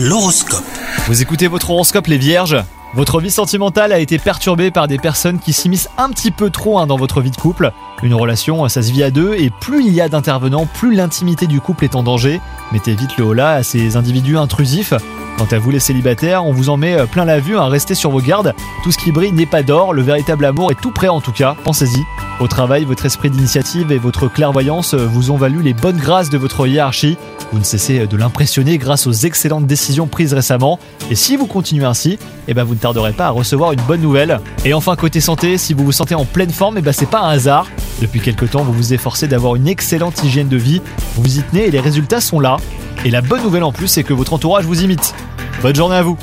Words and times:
L'horoscope. 0.00 0.62
Vous 1.08 1.22
écoutez 1.22 1.48
votre 1.48 1.70
horoscope 1.70 2.06
les 2.06 2.18
vierges? 2.18 2.56
Votre 2.94 3.20
vie 3.20 3.32
sentimentale 3.32 3.92
a 3.92 3.98
été 3.98 4.18
perturbée 4.18 4.70
par 4.70 4.86
des 4.86 4.96
personnes 4.96 5.40
qui 5.40 5.52
s'immiscent 5.52 5.88
un 5.98 6.10
petit 6.10 6.30
peu 6.30 6.50
trop 6.50 6.78
hein, 6.78 6.86
dans 6.86 6.96
votre 6.96 7.20
vie 7.20 7.32
de 7.32 7.36
couple. 7.36 7.72
Une 8.04 8.14
relation, 8.14 8.68
ça 8.68 8.80
se 8.80 8.92
vit 8.92 9.02
à 9.02 9.10
deux 9.10 9.34
et 9.34 9.50
plus 9.50 9.84
il 9.84 9.92
y 9.92 10.00
a 10.00 10.08
d'intervenants, 10.08 10.66
plus 10.66 10.94
l'intimité 10.94 11.48
du 11.48 11.60
couple 11.60 11.82
est 11.82 11.96
en 11.96 12.04
danger. 12.04 12.40
Mettez 12.70 12.94
vite 12.94 13.16
le 13.16 13.24
holà 13.24 13.54
à 13.54 13.62
ces 13.64 13.96
individus 13.96 14.38
intrusifs. 14.38 14.94
Quant 15.36 15.48
à 15.50 15.58
vous 15.58 15.72
les 15.72 15.80
célibataires, 15.80 16.44
on 16.44 16.52
vous 16.52 16.68
en 16.68 16.76
met 16.76 16.94
euh, 16.94 17.06
plein 17.06 17.24
la 17.24 17.40
vue, 17.40 17.58
hein, 17.58 17.66
restez 17.66 17.96
sur 17.96 18.12
vos 18.12 18.20
gardes. 18.20 18.54
Tout 18.84 18.92
ce 18.92 18.98
qui 18.98 19.10
brille 19.10 19.32
n'est 19.32 19.46
pas 19.46 19.64
d'or, 19.64 19.94
le 19.94 20.02
véritable 20.02 20.44
amour 20.44 20.70
est 20.70 20.80
tout 20.80 20.92
prêt 20.92 21.08
en 21.08 21.20
tout 21.20 21.32
cas, 21.32 21.56
pensez-y. 21.64 22.04
Au 22.40 22.46
travail, 22.46 22.84
votre 22.84 23.04
esprit 23.04 23.30
d'initiative 23.30 23.90
et 23.90 23.98
votre 23.98 24.28
clairvoyance 24.28 24.94
euh, 24.94 25.06
vous 25.06 25.32
ont 25.32 25.36
valu 25.36 25.60
les 25.60 25.74
bonnes 25.74 25.96
grâces 25.96 26.30
de 26.30 26.38
votre 26.38 26.68
hiérarchie. 26.68 27.16
Vous 27.50 27.58
ne 27.58 27.64
cessez 27.64 28.06
de 28.06 28.16
l'impressionner 28.16 28.78
grâce 28.78 29.08
aux 29.08 29.12
excellentes 29.12 29.66
décisions 29.66 30.06
prises 30.06 30.34
récemment. 30.34 30.78
Et 31.10 31.16
si 31.16 31.36
vous 31.36 31.46
continuez 31.46 31.84
ainsi, 31.84 32.16
eh 32.46 32.54
ben 32.54 32.62
vous 32.62 32.74
ne 32.74 32.78
tarderez 32.78 33.12
pas 33.12 33.26
à 33.26 33.30
recevoir 33.30 33.72
une 33.72 33.80
bonne 33.80 34.00
nouvelle. 34.00 34.38
Et 34.64 34.72
enfin 34.72 34.94
côté 34.94 35.20
santé, 35.20 35.58
si 35.58 35.74
vous 35.74 35.84
vous 35.84 35.90
sentez 35.90 36.14
en 36.14 36.24
pleine 36.24 36.50
forme, 36.50 36.78
eh 36.78 36.82
ben 36.82 36.92
c'est 36.92 37.10
pas 37.10 37.22
un 37.22 37.30
hasard. 37.30 37.66
Depuis 38.00 38.20
quelque 38.20 38.44
temps, 38.44 38.62
vous 38.62 38.72
vous 38.72 38.94
efforcez 38.94 39.26
d'avoir 39.26 39.56
une 39.56 39.66
excellente 39.66 40.22
hygiène 40.22 40.48
de 40.48 40.56
vie. 40.56 40.80
Vous 41.16 41.38
y 41.38 41.42
tenez 41.42 41.66
et 41.66 41.70
les 41.72 41.80
résultats 41.80 42.20
sont 42.20 42.38
là. 42.38 42.58
Et 43.04 43.10
la 43.10 43.20
bonne 43.20 43.42
nouvelle 43.42 43.64
en 43.64 43.72
plus, 43.72 43.88
c'est 43.88 44.04
que 44.04 44.12
votre 44.12 44.32
entourage 44.32 44.64
vous 44.64 44.84
imite. 44.84 45.12
Bonne 45.60 45.74
journée 45.74 45.96
à 45.96 46.02
vous 46.02 46.16